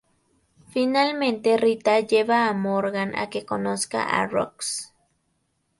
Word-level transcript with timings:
Finalmente 0.71 1.57
Rita 1.59 1.99
lleva 1.99 2.47
a 2.49 2.53
Morgan 2.53 3.13
a 3.15 3.29
que 3.29 3.45
conozca 3.45 4.01
a 4.01 4.25
Rooks. 4.25 4.91